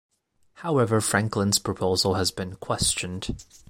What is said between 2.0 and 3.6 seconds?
has been questioned.